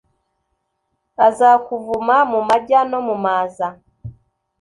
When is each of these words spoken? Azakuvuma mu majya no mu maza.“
Azakuvuma 1.27 2.15
mu 2.31 2.39
majya 2.49 2.81
no 2.91 2.99
mu 3.07 3.15
maza.“ 3.25 3.67